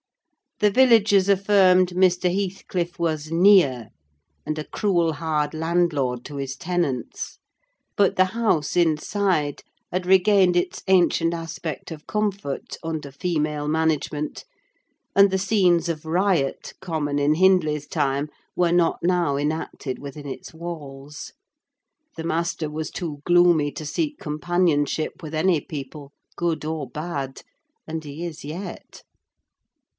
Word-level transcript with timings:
The 0.61 0.71
villagers 0.71 1.27
affirmed 1.29 1.89
Mr. 1.89 2.31
Heathcliff 2.33 2.99
was 2.99 3.31
near, 3.31 3.89
and 4.45 4.57
a 4.59 4.63
cruel 4.63 5.13
hard 5.13 5.53
landlord 5.55 6.23
to 6.25 6.37
his 6.37 6.55
tenants; 6.55 7.37
but 7.95 8.15
the 8.15 8.25
house, 8.25 8.75
inside, 8.75 9.61
had 9.91 10.07
regained 10.07 10.55
its 10.55 10.83
ancient 10.87 11.33
aspect 11.35 11.91
of 11.91 12.05
comfort 12.07 12.77
under 12.83 13.11
female 13.11 13.67
management, 13.67 14.43
and 15.15 15.29
the 15.29 15.37
scenes 15.39 15.87
of 15.89 16.03
riot 16.05 16.73
common 16.79 17.17
in 17.19 17.35
Hindley's 17.35 17.87
time 17.87 18.29
were 18.55 18.71
not 18.71 18.97
now 19.03 19.37
enacted 19.37 19.99
within 19.99 20.27
its 20.27 20.51
walls. 20.53 21.33
The 22.17 22.23
master 22.23 22.69
was 22.71 22.89
too 22.89 23.21
gloomy 23.25 23.71
to 23.73 23.85
seek 23.85 24.17
companionship 24.19 25.21
with 25.23 25.33
any 25.35 25.59
people, 25.61 26.11
good 26.35 26.65
or 26.65 26.87
bad; 26.89 27.41
and 27.87 28.03
he 28.03 28.25
is 28.25 28.43
yet. 28.43 29.03